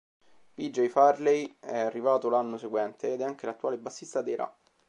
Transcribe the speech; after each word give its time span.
P. 0.55 0.71
J. 0.71 0.87
Farley 0.89 1.57
è 1.59 1.77
arrivato 1.77 2.27
l'anno 2.27 2.57
seguente 2.57 3.13
ed 3.13 3.21
è 3.21 3.23
anche 3.23 3.45
l'attuale 3.45 3.77
bassista 3.77 4.23
dei 4.23 4.33
Ra. 4.35 4.51